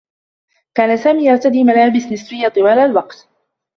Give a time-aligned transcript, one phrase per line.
[0.75, 3.27] كان سامي يرتدي ملابس نسويّة طوال الوقت.